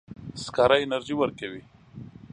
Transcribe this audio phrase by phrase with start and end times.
[0.43, 1.63] سکاره انرژي ورکوي.